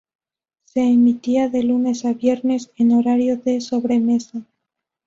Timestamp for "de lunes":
1.47-2.05